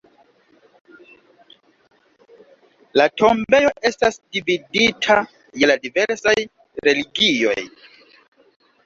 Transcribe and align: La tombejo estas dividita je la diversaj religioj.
La 3.01 3.05
tombejo 3.23 3.69
estas 3.89 4.17
dividita 4.37 5.19
je 5.61 5.69
la 5.73 5.77
diversaj 5.85 6.35
religioj. 6.89 7.55